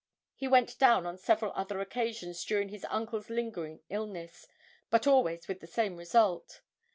[0.33, 4.47] He went down on several other occasions during his uncle's lingering illness,
[4.89, 6.61] but always with the same result.